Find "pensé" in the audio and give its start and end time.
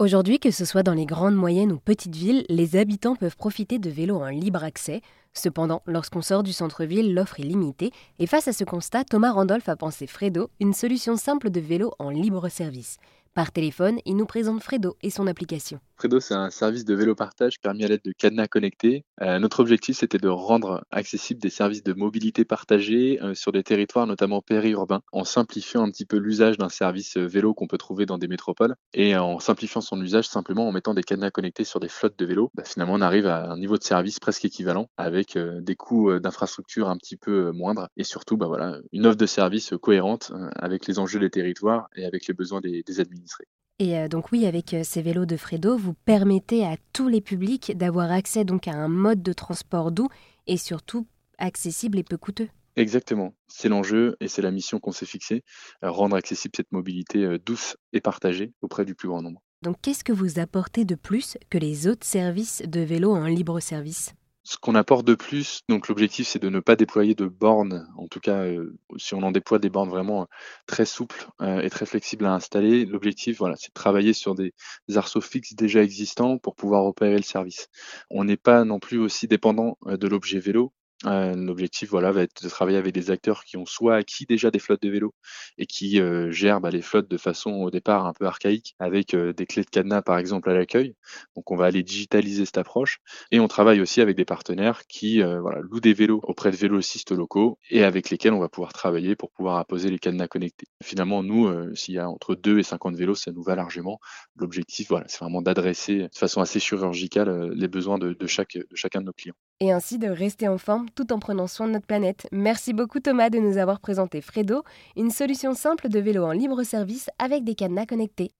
9.74-10.06